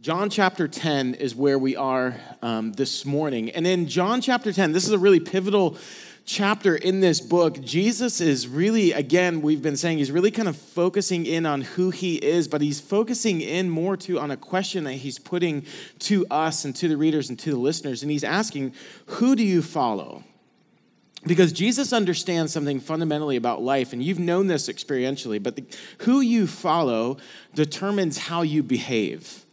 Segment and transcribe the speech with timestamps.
[0.00, 3.50] John chapter 10 is where we are um, this morning.
[3.50, 5.76] And in John chapter 10, this is a really pivotal
[6.24, 7.60] chapter in this book.
[7.60, 11.90] Jesus is really, again, we've been saying, he's really kind of focusing in on who
[11.90, 15.66] he is, but he's focusing in more to on a question that he's putting
[15.98, 18.02] to us and to the readers and to the listeners.
[18.02, 18.74] And he's asking,
[19.06, 20.22] Who do you follow?
[21.26, 25.64] Because Jesus understands something fundamentally about life, and you've known this experientially, but the,
[26.02, 27.16] who you follow
[27.56, 29.44] determines how you behave.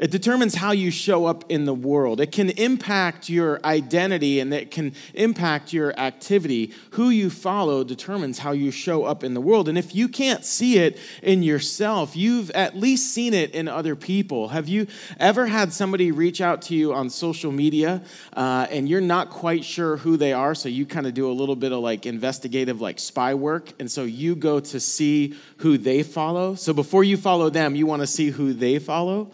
[0.00, 2.22] It determines how you show up in the world.
[2.22, 6.72] It can impact your identity and it can impact your activity.
[6.92, 9.68] Who you follow determines how you show up in the world.
[9.68, 13.94] And if you can't see it in yourself, you've at least seen it in other
[13.94, 14.48] people.
[14.48, 14.86] Have you
[15.18, 19.64] ever had somebody reach out to you on social media uh, and you're not quite
[19.66, 20.54] sure who they are?
[20.54, 23.74] So you kind of do a little bit of like investigative, like spy work.
[23.78, 26.54] And so you go to see who they follow.
[26.54, 29.30] So before you follow them, you want to see who they follow.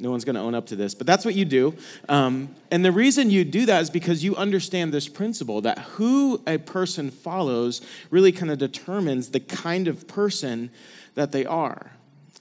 [0.00, 1.74] No one's going to own up to this, but that's what you do.
[2.08, 6.40] Um, and the reason you do that is because you understand this principle that who
[6.46, 10.70] a person follows really kind of determines the kind of person
[11.14, 11.90] that they are.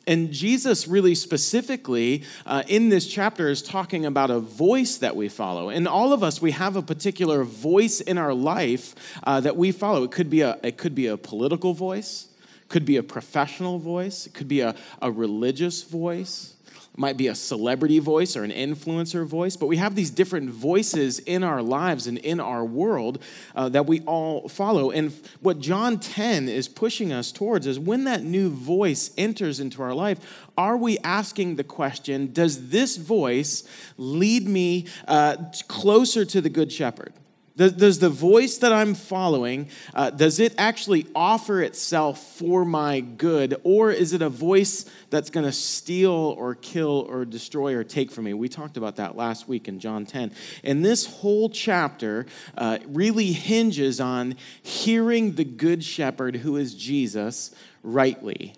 [0.06, 5.28] And Jesus, really specifically uh, in this chapter, is talking about a voice that we
[5.28, 5.70] follow.
[5.70, 9.72] And all of us, we have a particular voice in our life uh, that we
[9.72, 10.04] follow.
[10.04, 12.28] It could be a, it could be a political voice,
[12.70, 16.54] could be a professional voice, it could be a, a religious voice
[16.98, 21.20] might be a celebrity voice or an influencer voice, but we have these different voices
[21.20, 23.22] in our lives and in our world
[23.56, 24.90] uh, that we all follow.
[24.90, 29.84] And what John 10 is pushing us towards is when that new voice enters into
[29.84, 30.20] our life,
[30.58, 33.64] are we asking the question, does this voice
[33.98, 37.14] lead me uh, closer to the Good Shepherd?
[37.58, 43.60] Does the voice that I'm following, uh, does it actually offer itself for my good?
[43.64, 48.12] Or is it a voice that's going to steal or kill or destroy or take
[48.12, 48.36] from me?
[48.36, 50.34] We talked about that last week in John 10.
[50.64, 57.56] And this whole chapter uh, really hinges on hearing the good shepherd, who is Jesus,
[57.82, 58.54] rightly.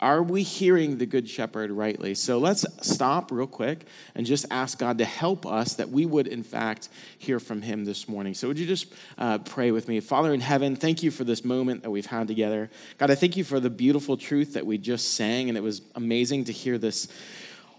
[0.00, 2.14] Are we hearing the Good Shepherd rightly?
[2.14, 6.26] So let's stop real quick and just ask God to help us that we would,
[6.26, 6.88] in fact,
[7.18, 8.34] hear from Him this morning.
[8.34, 10.00] So, would you just uh, pray with me?
[10.00, 12.70] Father in heaven, thank you for this moment that we've had together.
[12.98, 15.82] God, I thank you for the beautiful truth that we just sang, and it was
[15.94, 17.08] amazing to hear this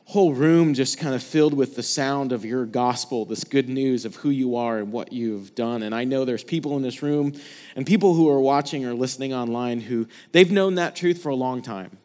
[0.05, 4.05] whole room just kind of filled with the sound of your gospel, this good news
[4.05, 5.83] of who you are and what you've done.
[5.83, 7.33] And I know there's people in this room
[7.75, 11.35] and people who are watching or listening online who they've known that truth for a
[11.35, 11.97] long time.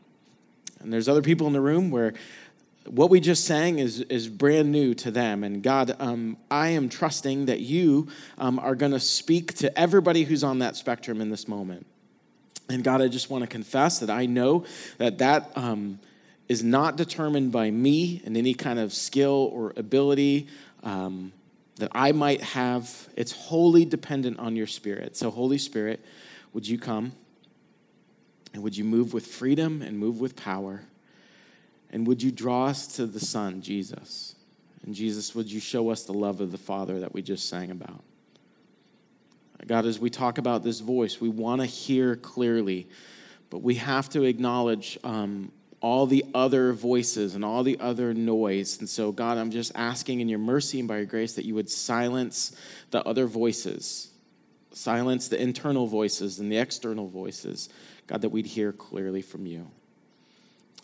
[0.80, 2.14] And there's other people in the room where
[2.86, 5.44] what we just sang is, is brand new to them.
[5.44, 8.08] And God, um, I am trusting that you
[8.38, 11.86] um, are going to speak to everybody who's on that spectrum in this moment.
[12.68, 14.64] And God, I just want to confess that I know
[14.98, 15.98] that that um,
[16.48, 20.48] is not determined by me and any kind of skill or ability
[20.82, 21.32] um,
[21.76, 23.08] that I might have.
[23.16, 25.16] It's wholly dependent on your Spirit.
[25.16, 26.04] So, Holy Spirit,
[26.52, 27.12] would you come?
[28.52, 30.82] And would you move with freedom and move with power?
[31.90, 34.34] And would you draw us to the Son, Jesus?
[34.84, 37.70] And Jesus, would you show us the love of the Father that we just sang
[37.70, 38.02] about?
[39.66, 42.88] God, as we talk about this voice, we want to hear clearly,
[43.50, 48.78] but we have to acknowledge um, all the other voices and all the other noise.
[48.80, 51.54] And so, God, I'm just asking in your mercy and by your grace that you
[51.54, 52.56] would silence
[52.90, 54.09] the other voices,
[54.72, 57.68] silence the internal voices and the external voices
[58.10, 59.70] God, that we'd hear clearly from you.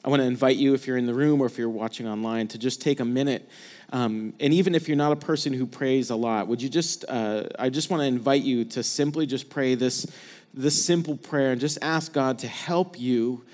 [0.04, 2.46] I want to invite you, if you're in the room or if you're watching online,
[2.48, 3.50] to just take a minute.
[3.92, 7.04] Um, and even if you're not a person who prays a lot, would you just,
[7.08, 10.06] uh, I just want to invite you to simply just pray this,
[10.54, 13.44] this simple prayer and just ask God to help you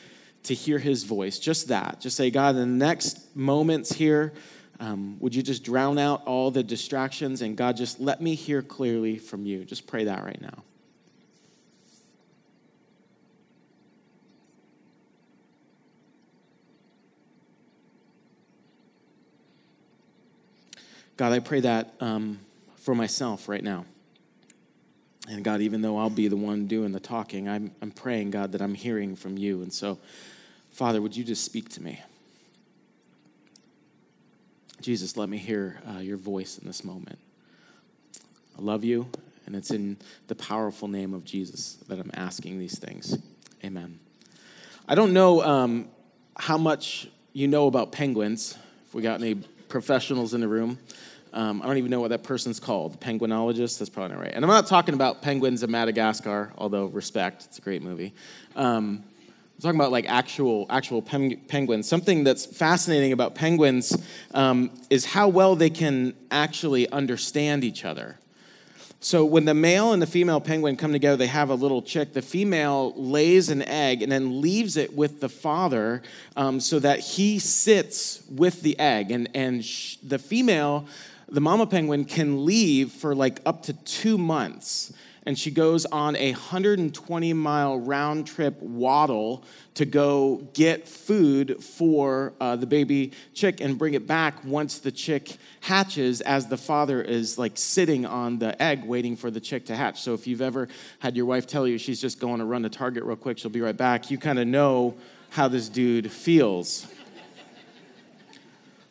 [0.43, 1.39] to hear his voice.
[1.39, 1.99] Just that.
[1.99, 4.35] Just say, God, in the next moments here,
[4.83, 8.63] um, would you just drown out all the distractions and God, just let me hear
[8.63, 9.65] clearly from you?
[9.65, 10.65] Just pray that right now.
[21.17, 22.41] God, I pray that um,
[22.79, 23.85] for myself right now.
[25.29, 28.51] And God, even though I'll be the one doing the talking, I'm, I'm praying, God,
[28.51, 29.63] that I'm hearing from you.
[29.63, 30.01] And so,
[30.73, 32.01] Father, would you just speak to me?
[34.83, 37.19] Jesus, let me hear uh, your voice in this moment.
[38.59, 39.09] I love you,
[39.47, 39.97] and it's in
[40.27, 43.17] the powerful name of Jesus that I'm asking these things.
[43.65, 44.01] Amen.
[44.89, 45.89] I don't know um,
[46.37, 48.59] how much you know about penguins.
[48.87, 49.37] If we got any
[49.69, 50.79] professionals in the room.
[51.33, 53.01] Um, I don't even know what that person's called.
[53.01, 53.79] Penguinologist?
[53.79, 54.33] That's probably not right.
[54.35, 58.13] And I'm not talking about penguins of Madagascar, although respect, it's a great movie.
[58.55, 59.05] Um,
[59.57, 61.89] I'm talking about like actual actual penguins.
[61.89, 63.97] Something that's fascinating about penguins
[64.35, 68.19] um, is how well they can actually understand each other.
[69.05, 72.13] So when the male and the female penguin come together, they have a little chick.
[72.13, 76.03] The female lays an egg and then leaves it with the father
[76.37, 79.11] um, so that he sits with the egg.
[79.11, 80.87] And, and sh- the female,
[81.29, 84.93] the mama penguin, can leave for like up to two months
[85.25, 92.33] and she goes on a 120 mile round trip waddle to go get food for
[92.41, 97.01] uh, the baby chick and bring it back once the chick hatches as the father
[97.01, 100.01] is like sitting on the egg waiting for the chick to hatch.
[100.01, 102.69] So if you've ever had your wife tell you she's just going to run to
[102.69, 104.95] target real quick she'll be right back you kind of know
[105.31, 106.87] how this dude feels.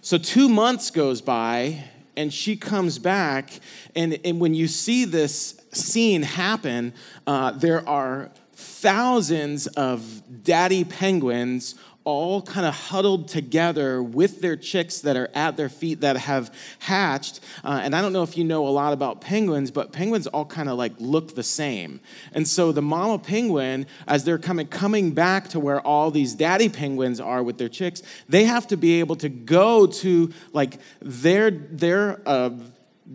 [0.01, 1.83] So two months goes by
[2.17, 3.51] and she comes back
[3.95, 6.93] and, and when you see this scene happen,
[7.27, 15.01] uh, there are thousands of daddy penguins all kind of huddled together with their chicks
[15.01, 17.39] that are at their feet that have hatched.
[17.63, 20.45] Uh, and I don't know if you know a lot about penguins, but penguins all
[20.45, 21.99] kind of like look the same.
[22.33, 26.69] And so the mama penguin, as they're coming coming back to where all these daddy
[26.69, 31.51] penguins are with their chicks, they have to be able to go to like their
[31.51, 32.49] their uh,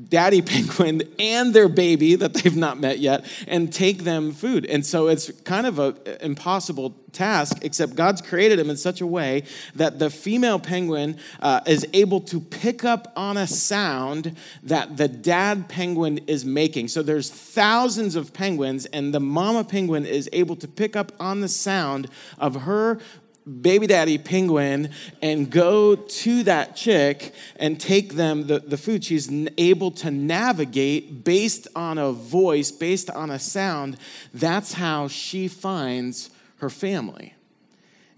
[0.08, 4.66] daddy penguin and their baby that they've not met yet and take them food.
[4.66, 9.06] And so it's kind of an impossible task, except God's created them in such a
[9.06, 9.44] way
[9.74, 15.08] that the female penguin uh, is able to pick up on a sound that the
[15.08, 16.88] dad penguin is making.
[16.88, 21.40] So there's thousands of penguins, and the mama penguin is able to pick up on
[21.40, 22.08] the sound
[22.38, 22.98] of her
[23.46, 24.90] baby daddy penguin
[25.22, 29.04] and go to that chick and take them the, the food.
[29.04, 33.98] She's able to navigate based on a voice, based on a sound.
[34.34, 37.34] That's how she finds her family.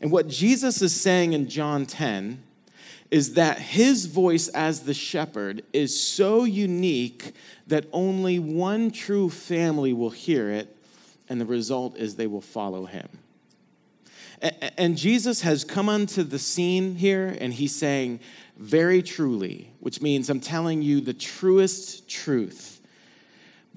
[0.00, 2.42] And what Jesus is saying in John 10
[3.10, 7.34] is that his voice as the shepherd is so unique
[7.66, 10.76] that only one true family will hear it,
[11.28, 13.08] and the result is they will follow him.
[14.76, 18.20] And Jesus has come onto the scene here, and he's saying,
[18.56, 22.77] Very truly, which means I'm telling you the truest truth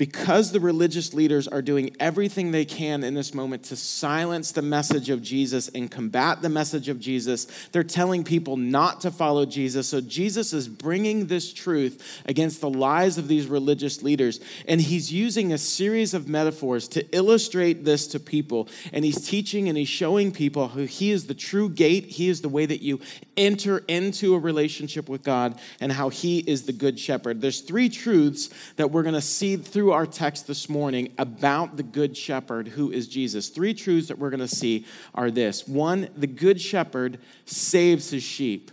[0.01, 4.62] because the religious leaders are doing everything they can in this moment to silence the
[4.63, 9.45] message of Jesus and combat the message of Jesus, they're telling people not to follow
[9.45, 9.88] Jesus.
[9.88, 14.39] So Jesus is bringing this truth against the lies of these religious leaders.
[14.68, 18.69] And he's using a series of metaphors to illustrate this to people.
[18.92, 22.42] And he's teaching and he's showing people who he is the true gate, he is
[22.42, 23.01] the way that you
[23.38, 27.39] enter into a relationship with God, and how he is the good shepherd.
[27.39, 31.83] There's three truths that we're going to see through our text this morning about the
[31.83, 33.49] Good Shepherd, who is Jesus.
[33.49, 38.23] Three truths that we're going to see are this one, the Good Shepherd saves his
[38.23, 38.71] sheep.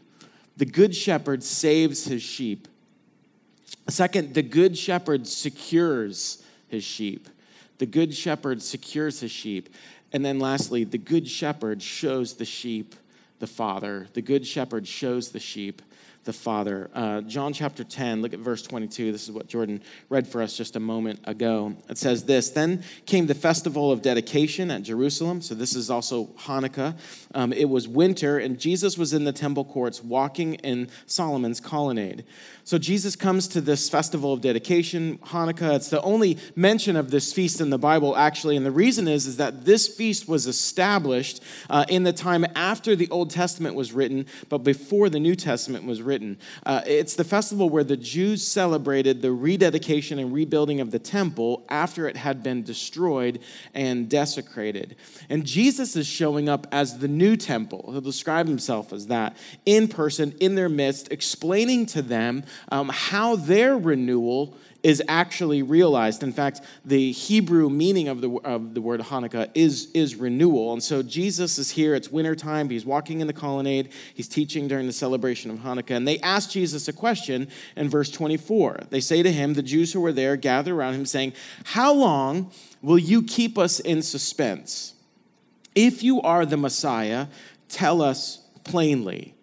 [0.57, 2.69] The Good Shepherd saves his sheep.
[3.89, 7.29] Second, the Good Shepherd secures his sheep.
[7.79, 9.69] The Good Shepherd secures his sheep.
[10.13, 12.95] And then lastly, the Good Shepherd shows the sheep
[13.39, 14.09] the Father.
[14.15, 15.81] The Good Shepherd shows the sheep
[16.29, 16.91] the Father.
[16.95, 19.13] Uh, John chapter 10, look at verse 22.
[19.13, 19.81] This is what Jordan
[20.11, 21.75] read for us just a moment ago.
[21.89, 25.41] It says this Then came the festival of dedication at Jerusalem.
[25.41, 26.99] So this is also Hanukkah.
[27.35, 32.27] Um, it was winter, and Jesus was in the temple courts walking in Solomon's colonnade.
[32.65, 35.77] So Jesus comes to this festival of dedication, Hanukkah.
[35.77, 38.59] It's the only mention of this feast in the Bible, actually.
[38.59, 42.95] And the reason is, is that this feast was established uh, in the time after
[42.95, 46.18] the Old Testament was written, but before the New Testament was written.
[46.65, 51.65] Uh, it's the festival where the Jews celebrated the rededication and rebuilding of the temple
[51.69, 53.41] after it had been destroyed
[53.75, 54.97] and desecrated.
[55.29, 57.91] And Jesus is showing up as the new temple.
[57.91, 63.37] He'll describe himself as that in person, in their midst, explaining to them um, how
[63.37, 66.23] their renewal is actually realized.
[66.23, 70.73] In fact, the Hebrew meaning of the, of the word Hanukkah is, is renewal.
[70.73, 71.95] And so Jesus is here.
[71.95, 72.71] It's wintertime.
[72.71, 73.91] He's walking in the colonnade.
[74.15, 75.97] He's teaching during the celebration of Hanukkah.
[75.97, 78.85] And they ask Jesus a question in verse 24.
[78.91, 81.33] They say to him, the Jews who were there gather around him, saying,
[81.65, 84.95] How long will you keep us in suspense?
[85.75, 87.27] If you are the Messiah,
[87.69, 89.35] tell us plainly.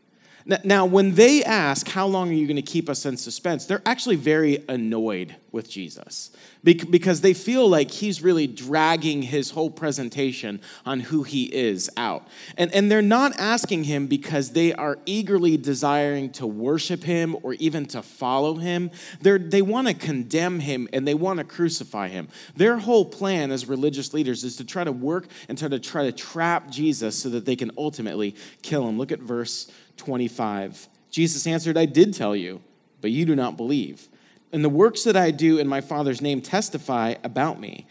[0.64, 3.66] Now, when they ask, How long are you going to keep us in suspense?
[3.66, 6.32] they're actually very annoyed with Jesus
[6.64, 12.28] because they feel like he's really dragging his whole presentation on who he is out.
[12.58, 17.54] And, and they're not asking him because they are eagerly desiring to worship him or
[17.54, 18.92] even to follow him.
[19.22, 22.28] They're, they want to condemn him and they want to crucify him.
[22.56, 26.04] Their whole plan as religious leaders is to try to work and try to try
[26.04, 28.98] to trap Jesus so that they can ultimately kill him.
[28.98, 30.88] Look at verse 25.
[31.10, 32.62] Jesus answered, I did tell you,
[33.02, 34.08] but you do not believe.
[34.52, 37.88] And the works that I do in my Father's name testify about me,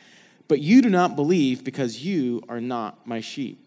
[0.49, 3.61] but you do not believe because you are not my sheep.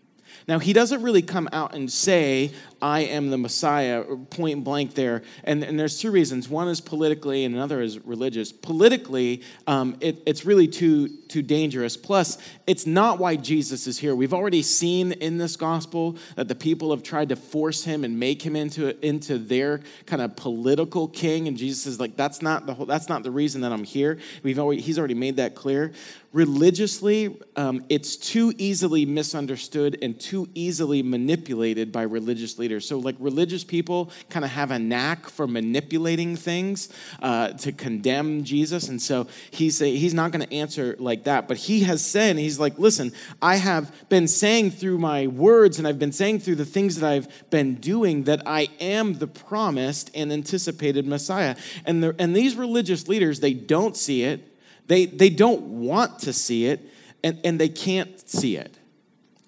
[0.47, 5.23] Now, he doesn't really come out and say, I am the Messiah, point blank there.
[5.43, 6.47] And, and there's two reasons.
[6.49, 8.51] One is politically, and another is religious.
[8.51, 11.97] Politically, um, it, it's really too, too dangerous.
[11.97, 14.15] Plus, it's not why Jesus is here.
[14.15, 18.19] We've already seen in this gospel that the people have tried to force him and
[18.19, 21.47] make him into, into their kind of political king.
[21.47, 24.19] And Jesus is like, that's not the, whole, that's not the reason that I'm here.
[24.43, 25.93] We've already, he's already made that clear.
[26.33, 32.85] Religiously, um, it's too easily misunderstood and too easily manipulated by religious leaders.
[32.85, 36.89] So, like religious people kind of have a knack for manipulating things
[37.21, 38.89] uh, to condemn Jesus.
[38.89, 41.47] And so he's, he's not going to answer like that.
[41.47, 45.87] But he has said, he's like, listen, I have been saying through my words and
[45.87, 50.11] I've been saying through the things that I've been doing that I am the promised
[50.13, 51.55] and anticipated Messiah.
[51.85, 54.41] And, the, and these religious leaders, they don't see it,
[54.87, 56.81] they, they don't want to see it,
[57.23, 58.77] and, and they can't see it.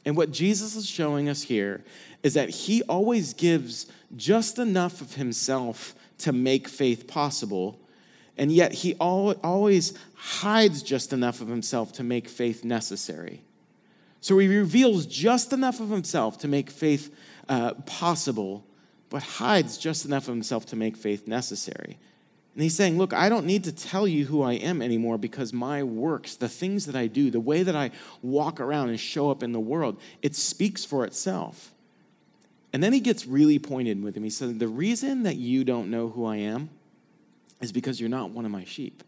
[0.05, 1.83] And what Jesus is showing us here
[2.23, 7.79] is that he always gives just enough of himself to make faith possible,
[8.37, 13.41] and yet he always hides just enough of himself to make faith necessary.
[14.21, 17.15] So he reveals just enough of himself to make faith
[17.47, 18.65] uh, possible,
[19.09, 21.97] but hides just enough of himself to make faith necessary.
[22.53, 25.53] And he's saying, Look, I don't need to tell you who I am anymore because
[25.53, 29.31] my works, the things that I do, the way that I walk around and show
[29.31, 31.71] up in the world, it speaks for itself.
[32.71, 34.23] And then he gets really pointed with him.
[34.23, 36.69] He says, The reason that you don't know who I am
[37.61, 39.03] is because you're not one of my sheep.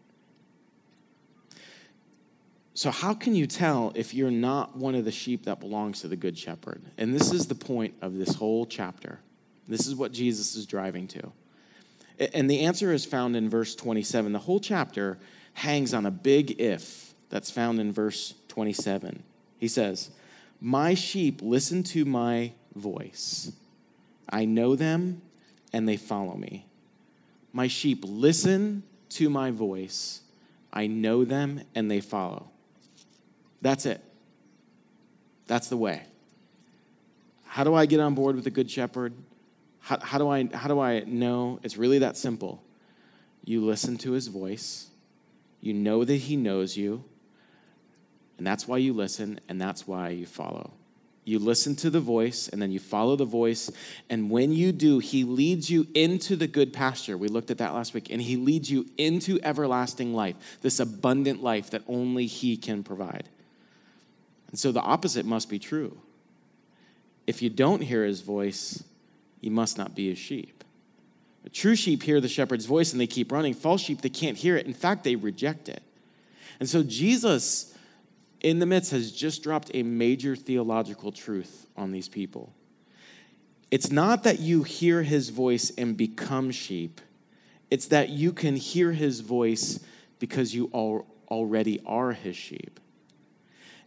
[2.74, 6.08] So, how can you tell if you're not one of the sheep that belongs to
[6.08, 6.82] the Good Shepherd?
[6.96, 9.20] And this is the point of this whole chapter.
[9.68, 11.32] This is what Jesus is driving to.
[12.34, 14.32] And the answer is found in verse 27.
[14.32, 15.18] The whole chapter
[15.54, 19.22] hangs on a big if that's found in verse 27.
[19.58, 20.10] He says,
[20.60, 23.52] My sheep listen to my voice.
[24.28, 25.22] I know them
[25.72, 26.66] and they follow me.
[27.52, 30.20] My sheep listen to my voice.
[30.72, 32.48] I know them and they follow.
[33.60, 34.02] That's it.
[35.46, 36.02] That's the way.
[37.44, 39.12] How do I get on board with the Good Shepherd?
[39.80, 41.60] How, how, do I, how do I know?
[41.62, 42.62] It's really that simple.
[43.44, 44.88] You listen to his voice,
[45.60, 47.04] you know that he knows you,
[48.38, 50.72] and that's why you listen, and that's why you follow.
[51.24, 53.70] You listen to the voice and then you follow the voice.
[54.10, 57.16] And when you do, he leads you into the good pasture.
[57.16, 58.10] We looked at that last week.
[58.10, 63.28] And he leads you into everlasting life, this abundant life that only he can provide.
[64.50, 65.96] And so the opposite must be true.
[67.26, 68.82] If you don't hear his voice,
[69.40, 70.64] you must not be his sheep.
[71.44, 73.54] A true sheep hear the shepherd's voice and they keep running.
[73.54, 74.66] False sheep, they can't hear it.
[74.66, 75.82] In fact, they reject it.
[76.58, 77.71] And so Jesus
[78.42, 82.52] in the midst has just dropped a major theological truth on these people.
[83.70, 87.00] It's not that you hear his voice and become sheep,
[87.70, 89.80] it's that you can hear his voice
[90.18, 90.70] because you
[91.30, 92.78] already are his sheep.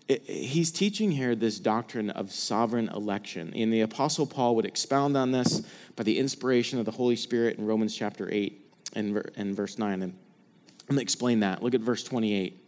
[0.07, 3.53] he's teaching here this doctrine of sovereign election.
[3.55, 5.61] And the Apostle Paul would expound on this
[5.95, 8.61] by the inspiration of the Holy Spirit in Romans chapter 8
[8.93, 10.01] and, verse 9.
[10.01, 11.63] And I'm going to explain that.
[11.63, 12.64] Look at verse 28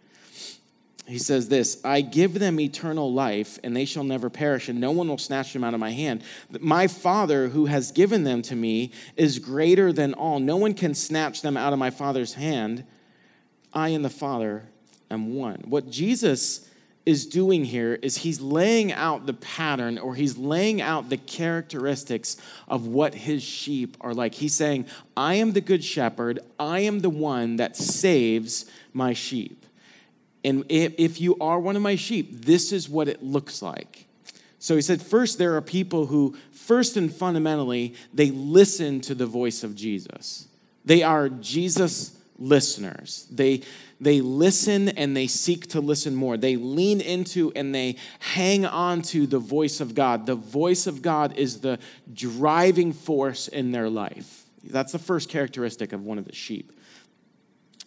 [1.08, 4.92] he says this I give them eternal life, and they shall never perish, and no
[4.92, 6.22] one will snatch them out of my hand.
[6.60, 10.40] My Father, who has given them to me, is greater than all.
[10.40, 12.84] No one can snatch them out of my Father's hand.
[13.74, 14.68] I and the Father
[15.10, 15.64] am one.
[15.66, 16.70] What Jesus
[17.06, 22.36] is doing here is he's laying out the pattern or he's laying out the characteristics
[22.68, 24.34] of what his sheep are like.
[24.34, 29.57] He's saying, I am the good shepherd, I am the one that saves my sheep.
[30.44, 34.08] And if you are one of my sheep, this is what it looks like.
[34.60, 39.26] So he said, first, there are people who, first and fundamentally, they listen to the
[39.26, 40.48] voice of Jesus.
[40.86, 43.28] They are Jesus listeners.
[43.32, 43.62] They,
[44.00, 46.38] they listen and they seek to listen more.
[46.38, 50.26] They lean into and they hang on to the voice of God.
[50.26, 51.80] The voice of God is the
[52.14, 54.46] driving force in their life.
[54.64, 56.72] That's the first characteristic of one of the sheep.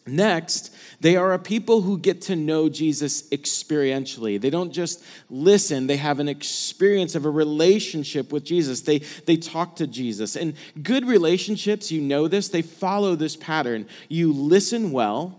[0.06, 4.40] Next, they are a people who get to know Jesus experientially.
[4.40, 8.80] They don't just listen, they have an experience of a relationship with Jesus.
[8.80, 10.36] They, they talk to Jesus.
[10.36, 13.86] And good relationships, you know this, they follow this pattern.
[14.08, 15.36] You listen well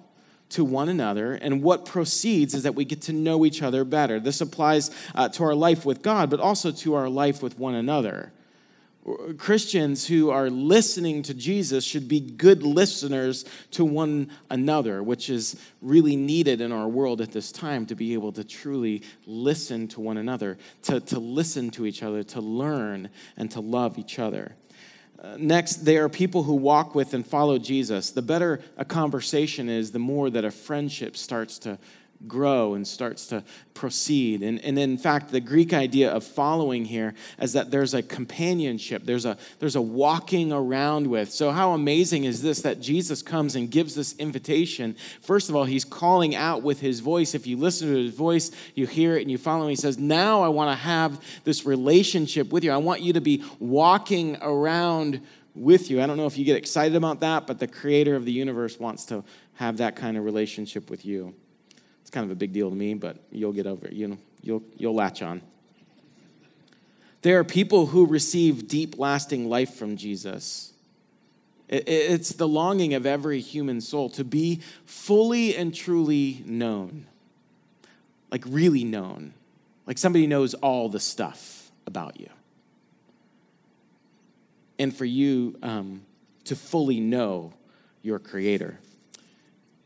[0.50, 4.20] to one another, and what proceeds is that we get to know each other better.
[4.20, 7.74] This applies uh, to our life with God, but also to our life with one
[7.74, 8.32] another.
[9.38, 15.60] Christians who are listening to Jesus should be good listeners to one another, which is
[15.82, 20.02] really needed in our world at this time to be able to truly listen to
[20.02, 24.56] one another, to, to listen to each other, to learn, and to love each other.
[25.20, 28.12] Uh, next, they are people who walk with and follow Jesus.
[28.12, 31.78] The better a conversation is, the more that a friendship starts to
[32.28, 34.44] grow and starts to proceed.
[34.44, 39.04] And, and in fact, the Greek idea of following here is that there's a companionship,
[39.06, 41.32] there's a, there's a walking around with.
[41.32, 44.96] So, how amazing is this that Jesus comes and gives this invitation?
[45.22, 47.34] First of all, he's calling out with his voice.
[47.34, 49.70] If you listen to his voice, you hear it and you follow him.
[49.70, 52.72] He says, Now I want to have this relationship with you.
[52.72, 55.22] I want you to be walking around
[55.54, 56.02] with you.
[56.02, 58.80] I don't know if you get excited about that, but the creator of the universe
[58.80, 59.24] wants to
[59.56, 61.36] have that kind of relationship with you
[62.12, 63.94] kind of a big deal to me, but you'll get over it.
[63.94, 65.42] You know, you'll, you'll latch on.
[67.22, 70.74] There are people who receive deep, lasting life from Jesus.
[71.70, 77.06] It's the longing of every human soul to be fully and truly known,
[78.30, 79.34] like really known,
[79.88, 82.28] like somebody knows all the stuff about you.
[84.80, 86.02] And for you um,
[86.46, 87.54] to fully know
[88.02, 88.80] your Creator.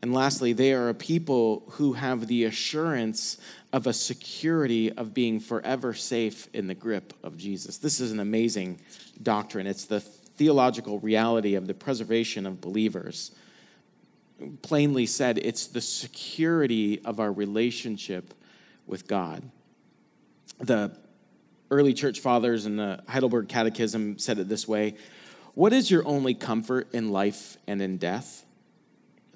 [0.02, 3.38] And lastly, they are a people who have the assurance
[3.72, 7.78] of a security of being forever safe in the grip of Jesus.
[7.78, 8.78] This is an amazing
[9.22, 9.66] doctrine.
[9.66, 13.32] It's the theological reality of the preservation of believers.
[14.62, 18.34] Plainly said, it's the security of our relationship
[18.86, 19.42] with God.
[20.58, 20.92] The
[21.70, 24.94] early church fathers and the Heidelberg Catechism said it this way
[25.54, 28.44] What is your only comfort in life and in death?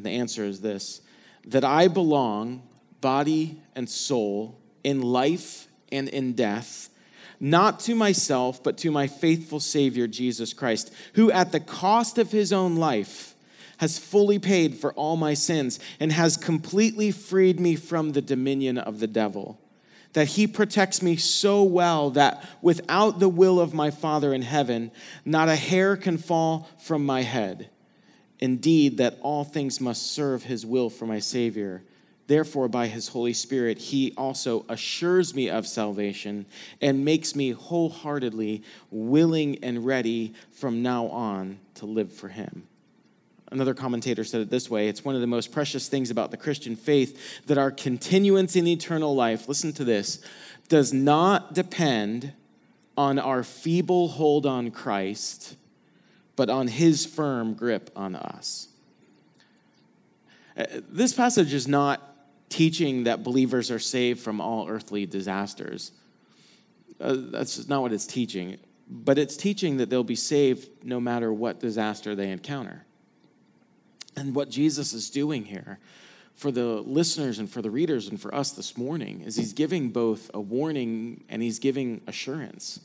[0.01, 1.03] And the answer is this
[1.45, 2.63] that I belong,
[3.03, 6.89] body and soul, in life and in death,
[7.39, 12.33] not to myself, but to my faithful Savior, Jesus Christ, who at the cost of
[12.33, 13.35] his own life
[13.77, 18.79] has fully paid for all my sins and has completely freed me from the dominion
[18.79, 19.61] of the devil.
[20.15, 24.93] That he protects me so well that without the will of my Father in heaven,
[25.27, 27.69] not a hair can fall from my head
[28.41, 31.83] indeed that all things must serve his will for my Savior.
[32.27, 36.47] Therefore, by his Holy Spirit, he also assures me of salvation
[36.81, 42.67] and makes me wholeheartedly willing and ready from now on to live for him.
[43.51, 46.37] Another commentator said it this way it's one of the most precious things about the
[46.37, 50.23] Christian faith that our continuance in eternal life, listen to this,
[50.69, 52.33] does not depend
[52.97, 55.57] on our feeble hold on Christ
[56.37, 58.69] but on his firm grip on us.
[60.57, 62.03] Uh, this passage is not
[62.49, 65.93] teaching that believers are saved from all earthly disasters.
[67.01, 68.59] Uh, that's not what it's teaching.
[68.89, 72.85] But it's teaching that they'll be saved no matter what disaster they encounter.
[74.17, 75.79] And what Jesus is doing here
[76.35, 79.91] for the listeners and for the readers and for us this morning is he's giving
[79.91, 82.81] both a warning and he's giving assurance.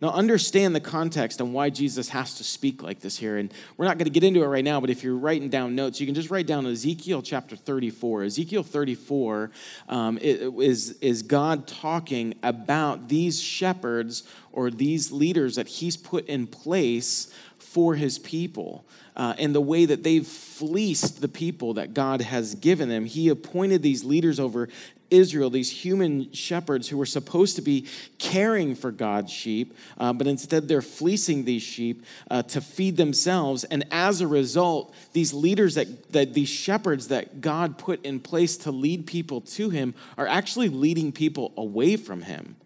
[0.00, 3.36] Now, understand the context and why Jesus has to speak like this here.
[3.36, 5.74] And we're not going to get into it right now, but if you're writing down
[5.74, 8.24] notes, you can just write down Ezekiel chapter 34.
[8.24, 9.50] Ezekiel 34
[9.90, 16.46] um, is, is God talking about these shepherds or these leaders that he's put in
[16.46, 18.86] place for his people.
[19.16, 23.04] Uh, and the way that they've fleeced the people that God has given them.
[23.04, 24.68] He appointed these leaders over
[25.10, 27.86] Israel, these human shepherds who were supposed to be
[28.18, 33.64] caring for God's sheep, uh, but instead they're fleecing these sheep uh, to feed themselves.
[33.64, 38.56] And as a result, these leaders that, that these shepherds that God put in place
[38.58, 42.56] to lead people to Him are actually leading people away from Him.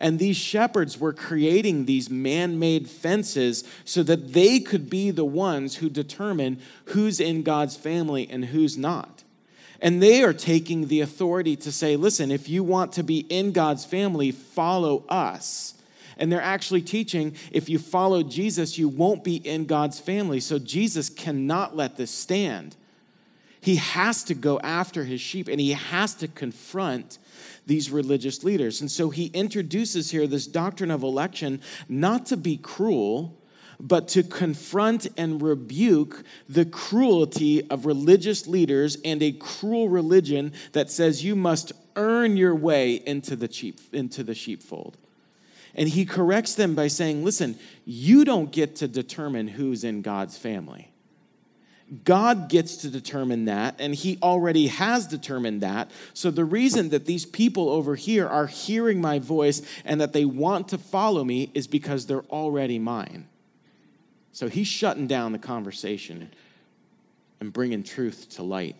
[0.00, 5.24] And these shepherds were creating these man made fences so that they could be the
[5.24, 9.13] ones who determine who's in God's family and who's not.
[9.80, 13.52] And they are taking the authority to say, listen, if you want to be in
[13.52, 15.74] God's family, follow us.
[16.16, 20.38] And they're actually teaching if you follow Jesus, you won't be in God's family.
[20.38, 22.76] So Jesus cannot let this stand.
[23.64, 27.18] he has to go after his sheep and he has to confront
[27.66, 28.82] these religious leaders.
[28.82, 33.34] And so he introduces here this doctrine of election not to be cruel,
[33.80, 40.90] but to confront and rebuke the cruelty of religious leaders and a cruel religion that
[40.90, 44.96] says you must earn your way into the sheep into the sheepfold.
[45.76, 50.38] And he corrects them by saying, "Listen, you don't get to determine who's in God's
[50.38, 50.90] family.
[52.04, 55.90] God gets to determine that, and He already has determined that.
[56.14, 60.24] So, the reason that these people over here are hearing my voice and that they
[60.24, 63.28] want to follow me is because they're already mine.
[64.34, 66.28] So he's shutting down the conversation
[67.40, 68.74] and bringing truth to light.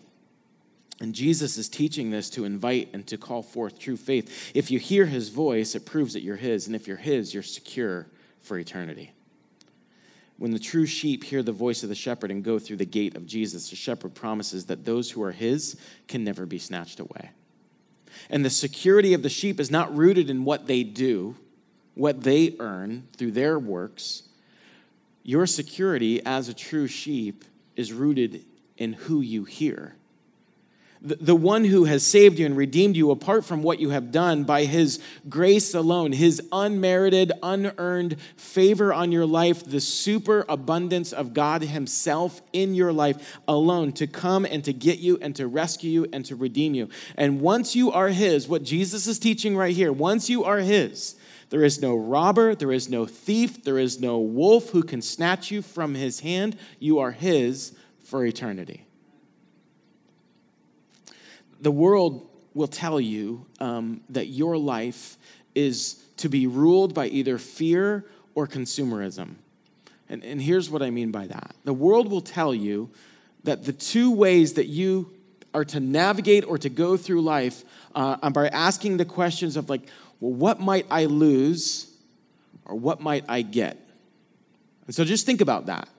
[0.99, 4.51] And Jesus is teaching this to invite and to call forth true faith.
[4.53, 6.67] If you hear his voice, it proves that you're his.
[6.67, 8.05] And if you're his, you're secure
[8.41, 9.13] for eternity.
[10.37, 13.15] When the true sheep hear the voice of the shepherd and go through the gate
[13.15, 15.77] of Jesus, the shepherd promises that those who are his
[16.09, 17.31] can never be snatched away.
[18.29, 21.37] And the security of the sheep is not rooted in what they do,
[21.93, 24.23] what they earn through their works,
[25.25, 27.43] your security as a true sheep
[27.75, 28.45] is rooted
[28.77, 29.95] in who you hear.
[31.01, 34.43] The, one who has saved you and redeemed you apart from what you have done
[34.43, 41.35] by his grace alone, his unmerited, unearned favor on your life, the super abundance of
[41.35, 45.91] God himself in your life alone to come and to get you and to rescue
[45.91, 46.89] you and to redeem you.
[47.17, 51.15] And once you are his, what Jesus is teaching right here, once you are his,
[51.49, 55.51] there is no robber, there is no thief, there is no wolf who can snatch
[55.51, 56.57] you from his hand.
[56.79, 58.85] You are his for eternity.
[61.61, 65.17] The world will tell you um, that your life
[65.53, 69.35] is to be ruled by either fear or consumerism.
[70.09, 72.89] And, and here's what I mean by that the world will tell you
[73.43, 75.11] that the two ways that you
[75.53, 77.63] are to navigate or to go through life
[77.95, 79.87] uh, are by asking the questions of, like,
[80.19, 81.91] well, what might I lose
[82.65, 83.77] or what might I get?
[84.85, 85.89] And so just think about that.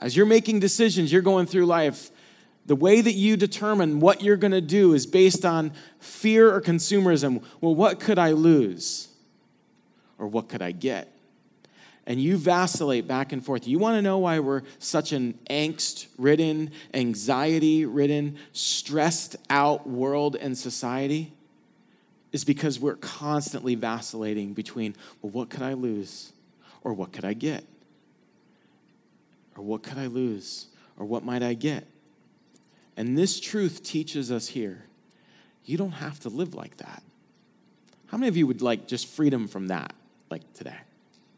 [0.00, 2.10] As you're making decisions, you're going through life,
[2.66, 6.60] the way that you determine what you're going to do is based on fear or
[6.60, 7.42] consumerism.
[7.60, 9.08] Well, what could I lose?
[10.18, 11.12] Or what could I get?
[12.06, 13.66] And you vacillate back and forth.
[13.66, 20.36] You want to know why we're such an angst ridden, anxiety ridden, stressed out world
[20.36, 21.32] and society?
[22.32, 26.32] Is because we're constantly vacillating between, well, what could I lose?
[26.82, 27.64] Or what could I get?
[29.56, 30.66] Or what could I lose?
[30.98, 31.86] Or what might I get?
[32.96, 34.84] And this truth teaches us here
[35.64, 37.02] you don't have to live like that.
[38.06, 39.92] How many of you would like just freedom from that,
[40.30, 40.78] like today?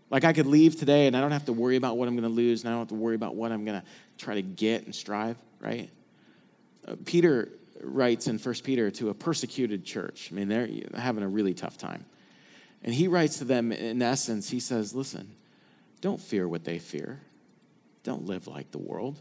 [0.08, 2.28] Like I could leave today and I don't have to worry about what I'm going
[2.28, 3.86] to lose and I don't have to worry about what I'm going to
[4.18, 5.90] try to get and strive, right?
[6.86, 7.48] Uh, Peter
[7.82, 10.28] writes in 1 Peter to a persecuted church.
[10.30, 12.04] I mean, they're having a really tough time.
[12.82, 15.30] And he writes to them, in essence, he says, Listen,
[16.00, 17.20] don't fear what they fear.
[18.02, 19.20] Don't live like the world.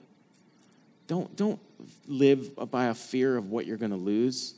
[1.07, 1.59] Don't, don't
[2.07, 4.53] live by a fear of what you're going to lose.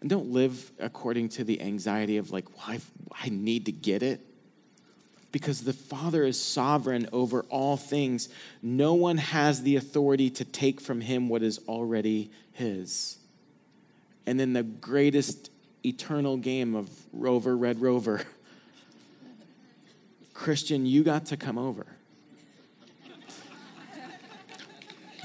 [0.00, 2.78] And don't live according to the anxiety of, like, well,
[3.12, 4.20] I need to get it.
[5.30, 8.28] Because the Father is sovereign over all things.
[8.62, 13.18] No one has the authority to take from him what is already his
[14.26, 15.50] and then the greatest
[15.84, 18.22] eternal game of Rover, Red Rover.
[20.34, 21.86] Christian, you got to come over.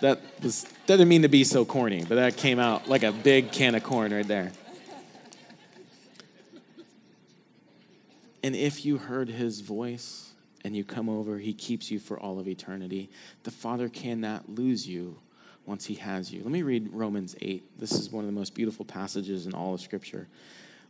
[0.01, 3.51] That was didn't mean to be so corny, but that came out like a big
[3.51, 4.51] can of corn right there.
[8.41, 10.31] And if you heard his voice
[10.63, 13.09] and you come over, he keeps you for all of eternity.
[13.43, 15.17] The Father cannot lose you
[15.69, 16.41] once he has you.
[16.41, 17.79] Let me read Romans 8.
[17.79, 20.27] This is one of the most beautiful passages in all of Scripture.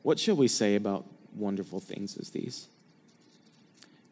[0.03, 2.69] What shall we say about wonderful things as these?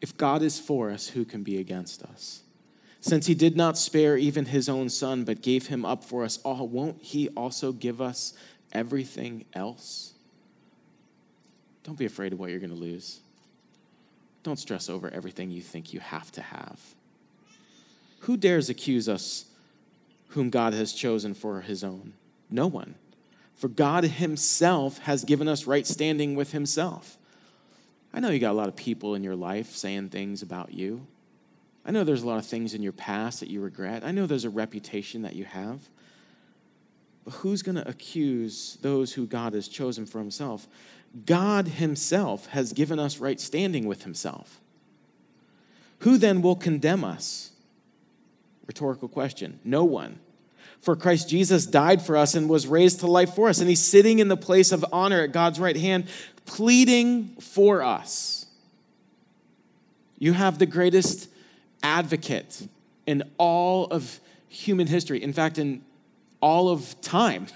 [0.02, 2.42] If God is for us, who can be against us?
[3.00, 6.38] Since he did not spare even his own son, but gave him up for us
[6.44, 8.34] all, won't he also give us
[8.70, 10.12] everything else?
[11.82, 13.20] Don't be afraid of what you're going to lose.
[14.42, 16.78] Don't stress over everything you think you have to have.
[18.20, 19.46] Who dares accuse us
[20.28, 22.14] whom God has chosen for his own?
[22.50, 22.94] No one.
[23.54, 27.18] For God himself has given us right standing with himself.
[28.12, 31.06] I know you got a lot of people in your life saying things about you.
[31.84, 34.04] I know there's a lot of things in your past that you regret.
[34.04, 35.80] I know there's a reputation that you have.
[37.24, 40.68] But who's going to accuse those who God has chosen for himself?
[41.26, 44.60] God himself has given us right standing with himself.
[46.00, 47.52] Who then will condemn us?
[48.68, 49.58] Rhetorical question.
[49.64, 50.20] No one.
[50.80, 53.58] For Christ Jesus died for us and was raised to life for us.
[53.58, 56.06] And he's sitting in the place of honor at God's right hand,
[56.44, 58.46] pleading for us.
[60.18, 61.28] You have the greatest
[61.82, 62.68] advocate
[63.06, 65.22] in all of human history.
[65.22, 65.82] In fact, in
[66.40, 67.46] all of time,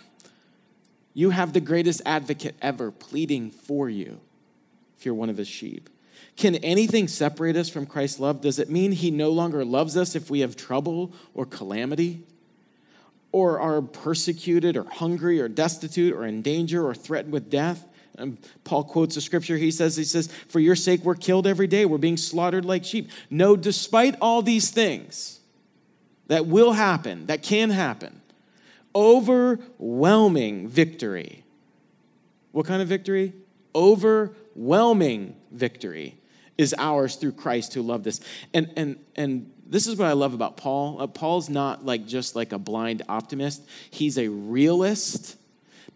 [1.15, 4.19] you have the greatest advocate ever pleading for you
[4.99, 5.91] if you're one of his sheep.
[6.37, 8.41] Can anything separate us from Christ's love?
[8.41, 12.25] Does it mean he no longer loves us if we have trouble or calamity?
[13.33, 17.87] Or are persecuted or hungry or destitute or in danger or threatened with death?
[18.19, 19.57] And Paul quotes a scripture.
[19.57, 21.87] He says, he says, For your sake, we're killed every day.
[21.87, 23.11] We're being slaughtered like sheep.
[23.31, 25.41] No, despite all these things
[26.29, 28.21] that will happen, that can happen,
[28.95, 31.45] overwhelming victory.
[32.53, 33.33] What kind of victory?
[33.75, 36.17] Overwhelming victory
[36.59, 38.21] is ours through Christ who loved us.
[38.53, 41.01] And and and this is what I love about Paul.
[41.01, 43.63] Uh, Paul's not like just like a blind optimist.
[43.91, 45.39] He's a realist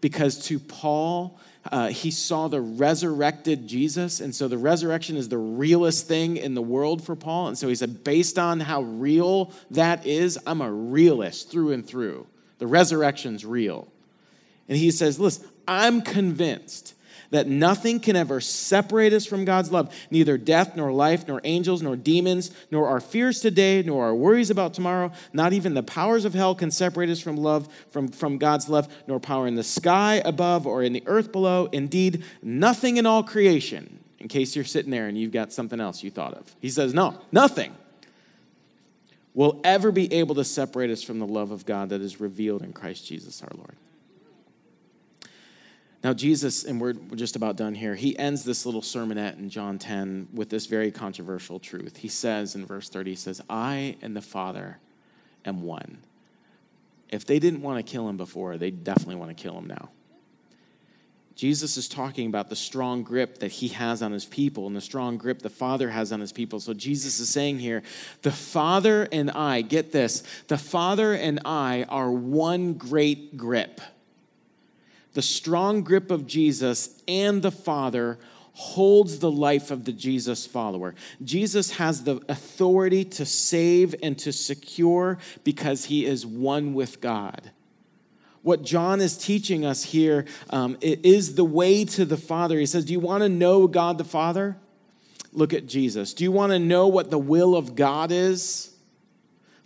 [0.01, 1.39] because to Paul,
[1.71, 4.19] uh, he saw the resurrected Jesus.
[4.19, 7.49] And so the resurrection is the realest thing in the world for Paul.
[7.49, 11.85] And so he said, based on how real that is, I'm a realist through and
[11.85, 12.25] through.
[12.57, 13.87] The resurrection's real.
[14.67, 16.95] And he says, listen, I'm convinced
[17.31, 19.93] that nothing can ever separate us from God's love.
[20.11, 24.49] Neither death, nor life, nor angels, nor demons, nor our fears today, nor our worries
[24.49, 28.37] about tomorrow, not even the powers of hell can separate us from love, from, from
[28.37, 31.67] God's love, nor power in the sky above or in the earth below.
[31.71, 36.03] Indeed, nothing in all creation, in case you're sitting there and you've got something else
[36.03, 36.55] you thought of.
[36.59, 37.75] He says, no, nothing
[39.33, 42.63] will ever be able to separate us from the love of God that is revealed
[42.63, 43.75] in Christ Jesus our Lord.
[46.03, 49.79] Now, Jesus, and we're just about done here, he ends this little sermonette in John
[49.79, 51.97] 10 with this very controversial truth.
[51.97, 54.77] He says in verse 30, he says, I and the Father
[55.43, 55.97] am one.
[57.09, 59.89] If they didn't want to kill him before, they definitely want to kill him now.
[61.35, 64.81] Jesus is talking about the strong grip that he has on his people and the
[64.81, 66.59] strong grip the Father has on his people.
[66.59, 67.83] So Jesus is saying here,
[68.23, 73.81] the Father and I, get this, the Father and I are one great grip
[75.17, 78.19] the strong grip of Jesus and the Father
[78.53, 80.93] holds the life of the Jesus follower.
[81.23, 87.49] Jesus has the authority to save and to secure because he is one with God.
[88.43, 92.59] What John is teaching us here um, is the way to the Father.
[92.59, 94.55] He says, Do you want to know God the Father?
[95.33, 96.13] Look at Jesus.
[96.13, 98.71] Do you want to know what the will of God is?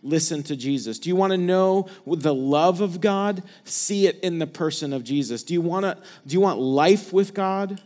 [0.04, 1.00] Listen to Jesus?
[1.00, 3.44] Do you want to know the love of God?
[3.64, 5.44] See it in the person of Jesus.
[5.44, 7.82] Do you want to do you want life with God?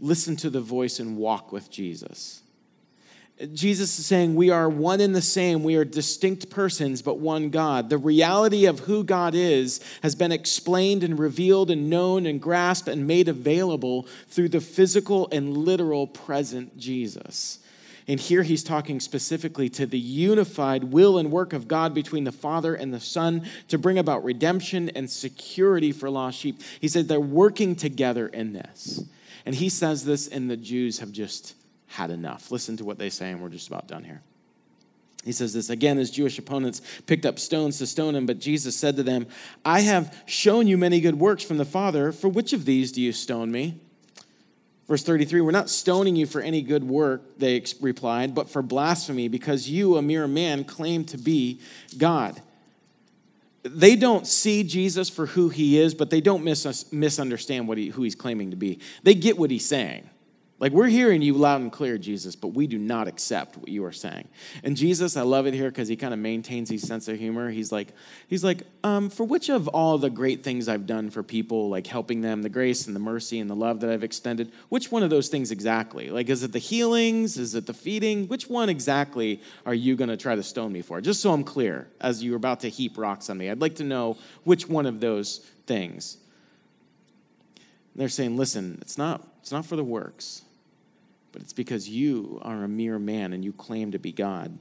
[0.00, 2.42] Listen to the voice and walk with Jesus.
[3.54, 5.62] Jesus is saying we are one and the same.
[5.62, 7.88] We are distinct persons, but one God.
[7.88, 12.88] The reality of who God is has been explained and revealed and known and grasped
[12.88, 17.60] and made available through the physical and literal present Jesus.
[18.08, 22.32] And here he's talking specifically to the unified will and work of God between the
[22.32, 26.62] Father and the Son to bring about redemption and security for lost sheep.
[26.80, 29.04] He said they're working together in this.
[29.44, 31.54] And he says this, and the Jews have just
[31.86, 32.50] had enough.
[32.50, 34.22] Listen to what they say, and we're just about done here.
[35.24, 38.76] He says this again, his Jewish opponents picked up stones to stone him, but Jesus
[38.76, 39.26] said to them,
[39.64, 42.12] I have shown you many good works from the Father.
[42.12, 43.80] For which of these do you stone me?
[44.88, 49.28] Verse 33 We're not stoning you for any good work, they replied, but for blasphemy,
[49.28, 51.60] because you, a mere man, claim to be
[51.96, 52.40] God.
[53.62, 57.88] They don't see Jesus for who he is, but they don't mis- misunderstand what he,
[57.88, 58.80] who he's claiming to be.
[59.02, 60.08] They get what he's saying.
[60.60, 63.84] Like, we're hearing you loud and clear, Jesus, but we do not accept what you
[63.84, 64.26] are saying.
[64.64, 67.48] And Jesus, I love it here because he kind of maintains his sense of humor.
[67.48, 67.92] He's like,
[68.26, 71.86] he's like, um, for which of all the great things I've done for people, like
[71.86, 75.04] helping them, the grace and the mercy and the love that I've extended, which one
[75.04, 76.10] of those things exactly?
[76.10, 77.38] Like, is it the healings?
[77.38, 78.26] Is it the feeding?
[78.26, 81.00] Which one exactly are you going to try to stone me for?
[81.00, 83.84] Just so I'm clear, as you're about to heap rocks on me, I'd like to
[83.84, 86.16] know which one of those things.
[87.94, 90.42] They're saying, listen, it's not, it's not for the works
[91.32, 94.58] but it's because you are a mere man and you claim to be God.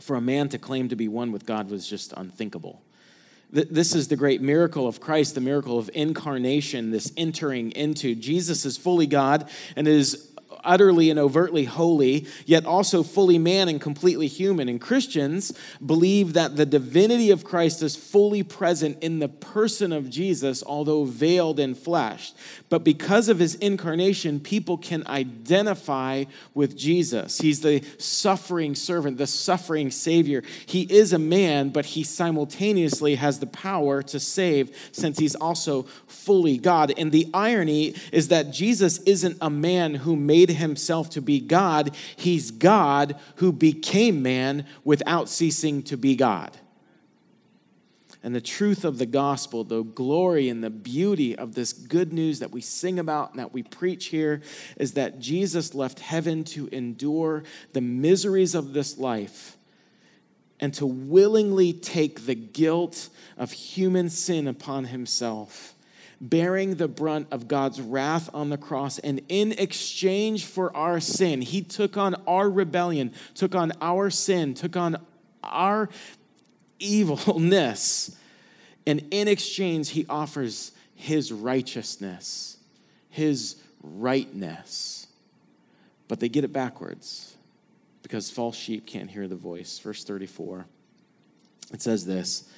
[0.00, 2.82] For a man to claim to be one with God was just unthinkable.
[3.50, 8.14] This is the great miracle of Christ, the miracle of incarnation, this entering into.
[8.14, 10.31] Jesus is fully God and is
[10.64, 14.68] utterly and overtly holy, yet also fully man and completely human.
[14.68, 15.52] And Christians
[15.84, 21.04] believe that the divinity of Christ is fully present in the person of Jesus, although
[21.04, 22.32] veiled in flesh.
[22.68, 27.38] But because of his incarnation, people can identify with Jesus.
[27.38, 30.42] He's the suffering servant, the suffering Savior.
[30.66, 35.82] He is a man, but he simultaneously has the power to save since he's also
[36.06, 36.92] fully God.
[36.96, 41.94] And the irony is that Jesus isn't a man who made himself to be God,
[42.16, 46.56] he's God who became man without ceasing to be God.
[48.24, 52.38] And the truth of the gospel, the glory and the beauty of this good news
[52.38, 54.42] that we sing about and that we preach here
[54.76, 59.56] is that Jesus left heaven to endure the miseries of this life
[60.60, 65.74] and to willingly take the guilt of human sin upon himself,
[66.22, 69.00] bearing the brunt of God's wrath on the cross.
[69.00, 74.54] And in exchange for our sin, he took on our rebellion, took on our sin,
[74.54, 75.04] took on
[75.42, 75.88] our
[76.78, 78.16] evilness.
[78.86, 82.56] And in exchange, he offers his righteousness,
[83.10, 85.08] his rightness.
[86.06, 87.34] But they get it backwards
[88.02, 89.78] because false sheep can't hear the voice.
[89.80, 90.66] Verse 34.
[91.72, 92.48] It says this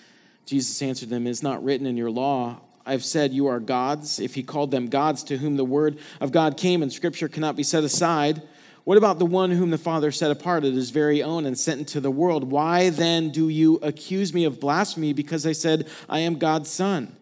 [0.45, 2.61] Jesus answered them, It is not written in your law.
[2.87, 4.21] I've said you are gods.
[4.21, 7.57] If he called them gods to whom the word of God came and scripture cannot
[7.57, 8.43] be set aside,
[8.85, 11.81] what about the one whom the Father set apart at his very own and sent
[11.81, 12.51] into the world?
[12.51, 17.17] Why then do you accuse me of blasphemy because I said I am God's son?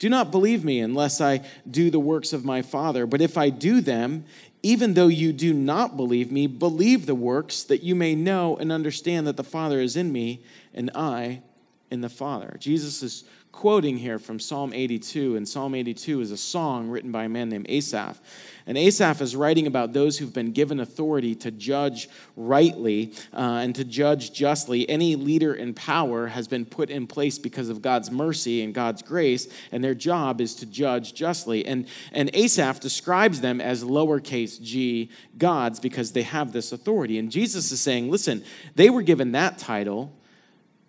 [0.00, 3.06] Do not believe me unless I do the works of my Father.
[3.06, 4.24] But if I do them,
[4.64, 8.72] even though you do not believe me, believe the works that you may know and
[8.72, 10.42] understand that the Father is in me
[10.74, 11.42] and I
[11.90, 12.56] in the Father.
[12.58, 13.24] Jesus is
[13.54, 17.48] quoting here from Psalm 82, and Psalm 82 is a song written by a man
[17.48, 18.20] named Asaph.
[18.66, 23.72] And Asaph is writing about those who've been given authority to judge rightly uh, and
[23.76, 24.86] to judge justly.
[24.88, 29.02] Any leader in power has been put in place because of God's mercy and God's
[29.02, 31.64] grace, and their job is to judge justly.
[31.64, 37.18] And, and Asaph describes them as lowercase g gods because they have this authority.
[37.18, 40.12] And Jesus is saying, listen, they were given that title,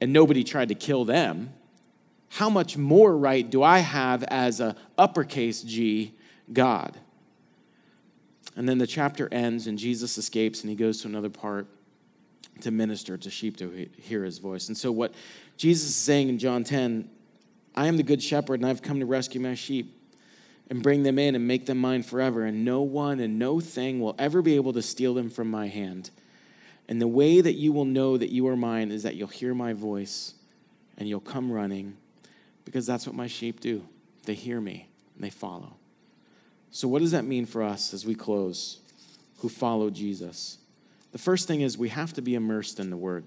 [0.02, 1.54] and nobody tried to kill them.
[2.30, 6.14] How much more right do I have as a uppercase G
[6.52, 6.98] God?
[8.56, 11.68] And then the chapter ends, and Jesus escapes and he goes to another part
[12.62, 14.70] to minister to sheep to hear his voice.
[14.70, 15.14] And so, what
[15.58, 17.10] Jesus is saying in John 10
[17.76, 19.94] I am the good shepherd, and I've come to rescue my sheep
[20.70, 22.46] and bring them in and make them mine forever.
[22.46, 25.68] And no one and no thing will ever be able to steal them from my
[25.68, 26.10] hand.
[26.88, 29.54] And the way that you will know that you are mine is that you'll hear
[29.54, 30.34] my voice
[30.98, 31.98] and you'll come running
[32.66, 33.84] because that's what my sheep do.
[34.26, 35.78] They hear me and they follow.
[36.72, 38.80] So, what does that mean for us as we close
[39.38, 40.58] who follow Jesus?
[41.14, 43.24] The first thing is we have to be immersed in the Word.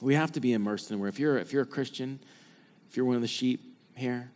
[0.00, 1.08] We have to be immersed in the Word.
[1.08, 2.20] If you're, if you're a Christian,
[2.88, 3.60] if you're one of the sheep
[3.94, 4.30] here,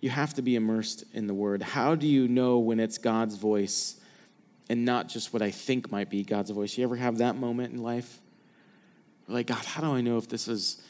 [0.00, 1.62] you have to be immersed in the Word.
[1.62, 3.98] How do you know when it's God's voice
[4.68, 6.78] and not just what I think might be God's voice?
[6.78, 8.20] You ever have that moment in life?
[9.26, 10.80] Like, God, how do I know if this is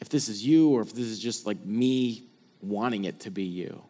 [0.00, 2.24] if this is you or if this is just like me
[2.60, 3.82] wanting it to be you?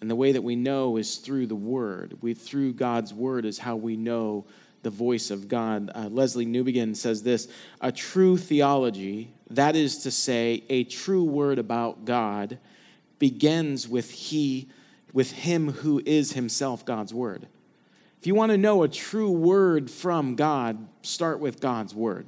[0.00, 2.18] And the way that we know is through the Word.
[2.20, 4.44] We, through God's Word is how we know
[4.82, 5.90] the voice of God.
[5.94, 7.48] Uh, Lesslie Newbigin says this
[7.80, 12.58] a true theology, that is to say, a true word about God,
[13.18, 14.68] begins with He,
[15.12, 17.48] with Him who is Himself God's Word.
[18.20, 22.26] If you want to know a true word from God, start with God's Word.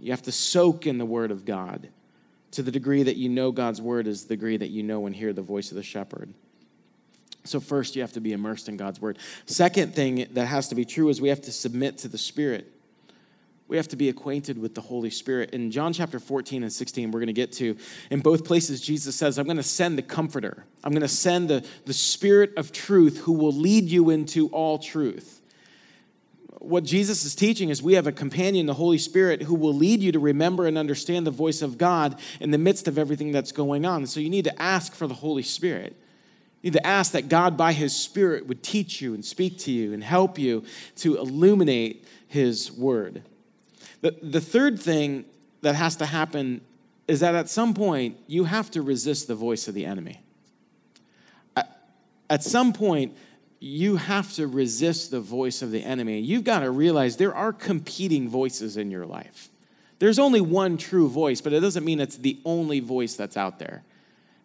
[0.00, 1.88] You have to soak in the Word of God
[2.52, 5.14] to the degree that you know God's word is the degree that you know and
[5.14, 6.32] hear the voice of the shepherd.
[7.44, 9.18] So, first, you have to be immersed in God's word.
[9.46, 12.70] Second thing that has to be true is we have to submit to the Spirit.
[13.66, 15.50] We have to be acquainted with the Holy Spirit.
[15.50, 17.76] In John chapter 14 and 16, we're going to get to,
[18.10, 20.64] in both places, Jesus says, I'm going to send the Comforter.
[20.82, 24.78] I'm going to send the, the Spirit of truth who will lead you into all
[24.78, 25.39] truth
[26.60, 30.00] what Jesus is teaching is we have a companion, the Holy Spirit, who will lead
[30.00, 33.50] you to remember and understand the voice of God in the midst of everything that's
[33.50, 34.06] going on.
[34.06, 35.96] So you need to ask for the Holy Spirit.
[36.60, 39.72] You need to ask that God, by His Spirit, would teach you and speak to
[39.72, 40.64] you and help you
[40.96, 43.22] to illuminate His Word.
[44.02, 45.24] The, the third thing
[45.62, 46.60] that has to happen
[47.08, 50.20] is that at some point you have to resist the voice of the enemy.
[51.56, 51.80] At,
[52.28, 53.16] at some point,
[53.60, 56.18] you have to resist the voice of the enemy.
[56.20, 59.50] You've got to realize there are competing voices in your life.
[59.98, 63.58] There's only one true voice, but it doesn't mean it's the only voice that's out
[63.58, 63.82] there.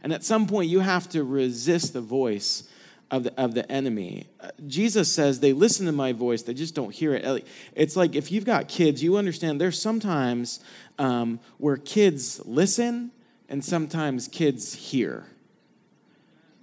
[0.03, 2.67] And at some point, you have to resist the voice
[3.09, 4.27] of the, of the enemy.
[4.41, 7.47] Uh, Jesus says they listen to my voice, they just don't hear it.
[7.73, 10.59] It's like if you've got kids, you understand there's sometimes
[10.99, 13.11] um, where kids listen
[13.47, 15.25] and sometimes kids hear.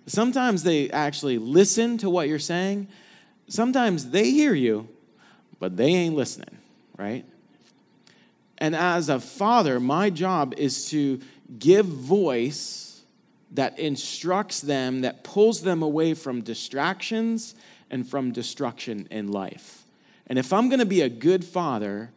[0.06, 2.88] Sometimes they actually listen to what you're saying.
[3.48, 4.88] Sometimes they hear you,
[5.58, 6.58] but they ain't listening,
[6.98, 7.24] right?
[8.58, 11.20] And as a father, my job is to
[11.58, 13.02] give voice
[13.52, 17.54] that instructs them, that pulls them away from distractions
[17.90, 19.84] and from destruction in life.
[20.26, 22.10] And if I'm going to be a good father,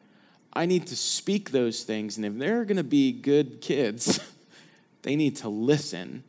[0.54, 2.16] I need to speak those things.
[2.16, 4.20] And if they're going to be good kids,
[5.02, 6.24] they need to listen,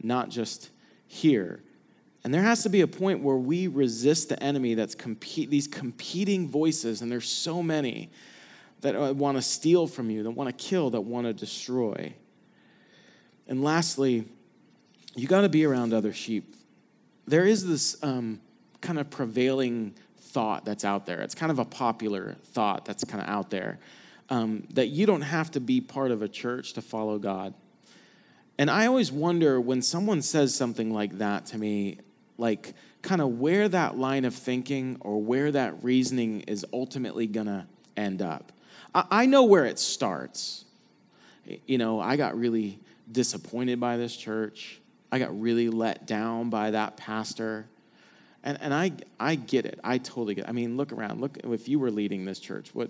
[0.00, 0.70] not just
[1.14, 1.62] hear.
[2.24, 5.68] And there has to be a point where we resist the enemy that's compete, these
[5.68, 8.10] competing voices, and there's so many
[8.80, 12.12] that uh, want to steal from you, that want to kill, that want to destroy.
[13.46, 14.24] And lastly,
[15.14, 16.56] you got to be around other sheep.
[17.26, 18.40] There is this um,
[18.80, 21.20] kind of prevailing thought that's out there.
[21.20, 23.78] It's kind of a popular thought that's kind of out there
[24.30, 27.54] um, that you don't have to be part of a church to follow God.
[28.58, 31.98] And I always wonder when someone says something like that to me,
[32.38, 37.46] like kind of where that line of thinking or where that reasoning is ultimately going
[37.46, 38.52] to end up.
[38.94, 40.64] I know where it starts.
[41.66, 42.78] You know, I got really
[43.10, 44.80] disappointed by this church.
[45.10, 47.66] I got really let down by that pastor.
[48.44, 49.80] And, and I, I get it.
[49.82, 50.48] I totally get it.
[50.48, 51.20] I mean, look around.
[51.20, 52.88] Look, if you were leading this church, what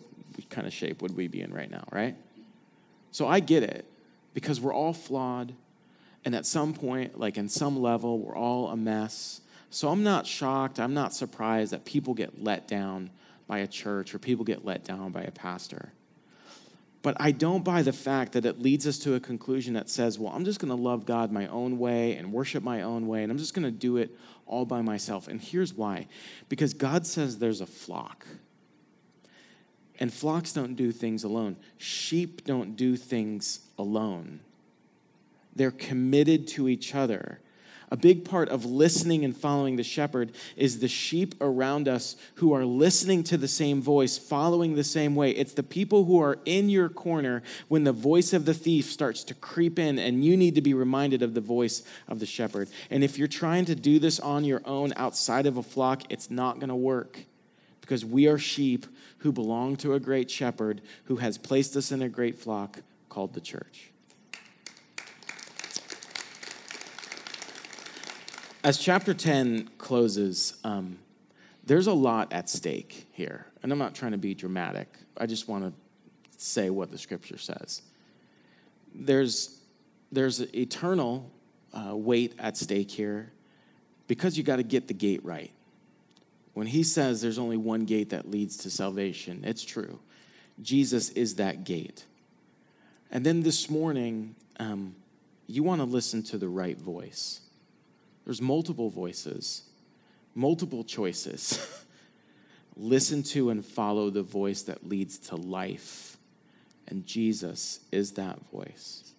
[0.51, 2.15] kind of shape would we be in right now, right?
[3.13, 3.87] So I get it
[4.35, 5.55] because we're all flawed.
[6.25, 9.41] And at some point, like in some level, we're all a mess.
[9.71, 10.79] So I'm not shocked.
[10.79, 13.11] I'm not surprised that people get let down
[13.47, 15.93] by a church or people get let down by a pastor.
[17.03, 20.19] But I don't buy the fact that it leads us to a conclusion that says,
[20.19, 23.23] well, I'm just going to love God my own way and worship my own way,
[23.23, 24.17] and I'm just going to do it
[24.47, 25.29] all by myself.
[25.29, 26.07] And here's why
[26.49, 28.27] because God says there's a flock.
[30.01, 34.41] And flocks don't do things alone, sheep don't do things alone.
[35.57, 37.41] They're committed to each other.
[37.91, 42.53] A big part of listening and following the shepherd is the sheep around us who
[42.53, 45.31] are listening to the same voice, following the same way.
[45.31, 49.23] It's the people who are in your corner when the voice of the thief starts
[49.25, 52.69] to creep in, and you need to be reminded of the voice of the shepherd.
[52.91, 56.31] And if you're trying to do this on your own outside of a flock, it's
[56.31, 57.21] not going to work
[57.85, 58.87] because we are sheep
[59.19, 63.35] who belong to a great shepherd who has placed us in a great flock called
[63.35, 63.91] the church.
[68.65, 70.99] as chapter 10 closes, um,
[71.65, 73.47] there's a lot at stake here.
[73.63, 75.73] And I'm not trying to be dramatic, I just want to
[76.43, 77.83] say what the scripture says.
[78.95, 79.61] There's,
[80.11, 81.31] there's eternal
[81.73, 83.33] uh, weight at stake here
[84.09, 85.51] because you got to get the gate right.
[86.55, 89.99] When he says there's only one gate that leads to salvation, it's true.
[90.63, 92.05] Jesus is that gate.
[93.11, 94.95] And then this morning, um,
[95.47, 97.41] you want to listen to the right voice.
[98.25, 99.65] There's multiple voices,
[100.35, 101.83] multiple choices.
[102.77, 106.17] Listen to and follow the voice that leads to life.
[106.89, 109.13] And Jesus is that voice.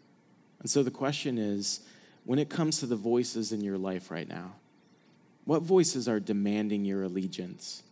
[0.59, 1.79] And so the question is
[2.25, 4.55] when it comes to the voices in your life right now,
[5.45, 7.83] what voices are demanding your allegiance?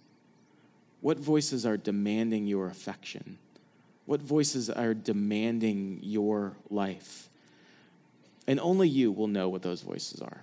[1.02, 3.38] What voices are demanding your affection?
[4.06, 7.30] What voices are demanding your life?
[8.48, 10.42] And only you will know what those voices are.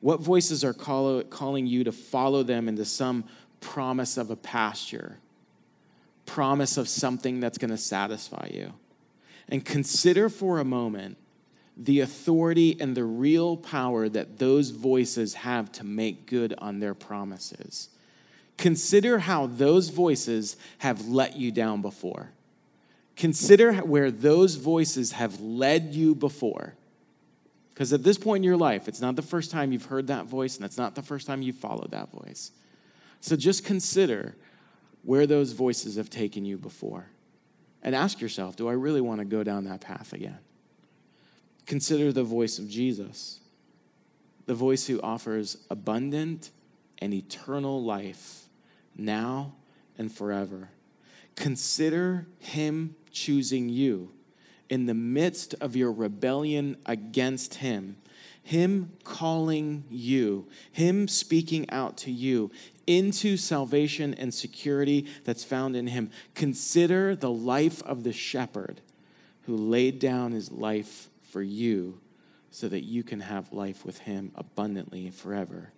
[0.00, 3.24] What voices are call, calling you to follow them into some
[3.60, 5.18] promise of a pasture,
[6.26, 8.72] promise of something that's going to satisfy you?
[9.48, 11.16] And consider for a moment
[11.76, 16.94] the authority and the real power that those voices have to make good on their
[16.94, 17.90] promises.
[18.56, 22.30] Consider how those voices have let you down before.
[23.14, 26.74] Consider where those voices have led you before.
[27.74, 30.24] Because at this point in your life, it's not the first time you've heard that
[30.24, 32.52] voice, and it's not the first time you've followed that voice.
[33.20, 34.34] So just consider
[35.02, 37.10] where those voices have taken you before.
[37.82, 40.38] And ask yourself, do I really want to go down that path again?
[41.66, 43.40] Consider the voice of Jesus,
[44.46, 46.50] the voice who offers abundant
[46.98, 48.44] and eternal life
[48.96, 49.52] now
[49.98, 50.70] and forever.
[51.34, 54.12] Consider him choosing you
[54.68, 57.96] in the midst of your rebellion against Him,
[58.42, 62.50] Him calling you, Him speaking out to you
[62.86, 66.10] into salvation and security that's found in Him.
[66.34, 68.80] Consider the life of the shepherd
[69.42, 72.00] who laid down his life for you
[72.50, 75.70] so that you can have life with Him abundantly forever.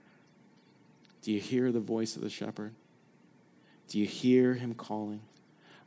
[1.23, 2.73] Do you hear the voice of the shepherd?
[3.89, 5.21] Do you hear him calling?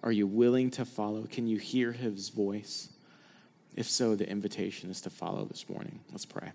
[0.04, 1.26] Are you willing to follow?
[1.32, 2.90] Can you hear his voice?
[3.78, 6.02] If so, the invitation is to follow this morning.
[6.12, 6.52] Let's pray.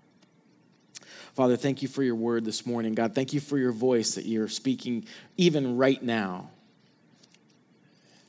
[1.33, 2.93] Father, thank you for your word this morning.
[2.93, 5.05] God, thank you for your voice that you're speaking
[5.37, 6.51] even right now.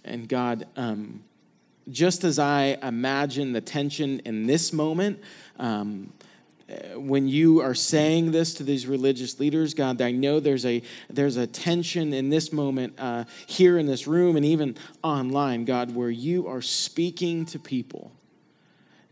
[0.02, 1.24] And God, um,
[1.90, 5.20] just as I imagine the tension in this moment,
[5.58, 6.12] um,
[6.96, 11.36] when you are saying this to these religious leaders, God, I know there's a there's
[11.36, 16.10] a tension in this moment uh, here in this room and even online, God, where
[16.10, 18.12] you are speaking to people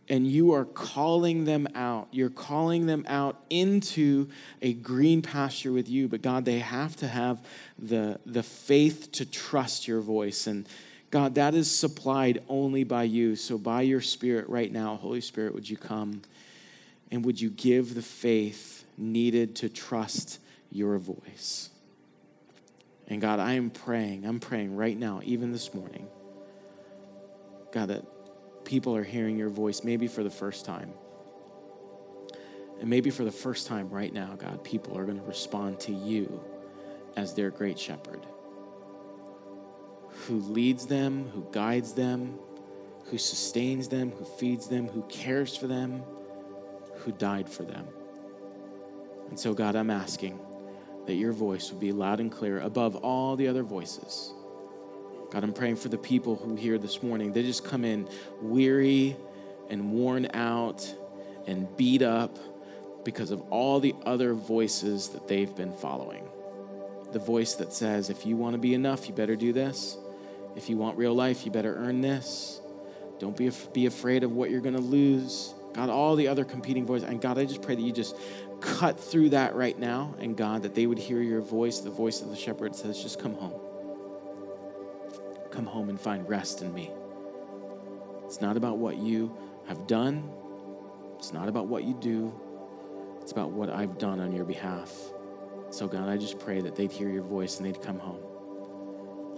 [0.08, 2.08] and you are calling them out.
[2.12, 4.28] You're calling them out into
[4.60, 6.08] a green pasture with you.
[6.08, 7.40] But God, they have to have
[7.78, 10.68] the the faith to trust your voice and.
[11.10, 13.36] God, that is supplied only by you.
[13.36, 16.22] So, by your Spirit right now, Holy Spirit, would you come?
[17.10, 20.40] And would you give the faith needed to trust
[20.72, 21.70] your voice?
[23.08, 26.08] And God, I am praying, I'm praying right now, even this morning,
[27.70, 28.04] God, that
[28.64, 30.92] people are hearing your voice maybe for the first time.
[32.80, 35.92] And maybe for the first time right now, God, people are going to respond to
[35.92, 36.42] you
[37.16, 38.26] as their great shepherd
[40.26, 42.38] who leads them, who guides them,
[43.10, 46.02] who sustains them, who feeds them, who cares for them
[47.06, 47.86] who died for them.
[49.30, 50.38] And so, God, I'm asking
[51.06, 54.32] that your voice would be loud and clear above all the other voices.
[55.30, 57.32] God, I'm praying for the people who here this morning.
[57.32, 58.08] They just come in
[58.40, 59.16] weary
[59.70, 60.92] and worn out
[61.46, 62.38] and beat up
[63.04, 66.28] because of all the other voices that they've been following.
[67.12, 69.96] The voice that says, if you want to be enough, you better do this.
[70.56, 72.60] If you want real life, you better earn this.
[73.18, 75.54] Don't be, be afraid of what you're going to lose.
[75.74, 77.08] God, all the other competing voices.
[77.08, 78.16] And God, I just pray that you just
[78.60, 80.14] cut through that right now.
[80.18, 83.20] And God, that they would hear your voice, the voice of the shepherd says, just
[83.20, 83.60] come home.
[85.50, 86.90] Come home and find rest in me.
[88.24, 89.36] It's not about what you
[89.68, 90.30] have done,
[91.16, 92.32] it's not about what you do,
[93.20, 94.92] it's about what I've done on your behalf.
[95.70, 98.20] So, God, I just pray that they'd hear your voice and they'd come home.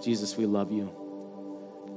[0.02, 1.07] Jesus, we love you.